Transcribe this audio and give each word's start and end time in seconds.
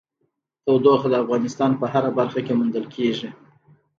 تودوخه 0.63 1.07
د 1.11 1.15
افغانستان 1.23 1.71
په 1.81 1.85
هره 1.93 2.11
برخه 2.17 2.39
کې 2.45 2.53
موندل 2.59 2.85
کېږي. 2.95 3.29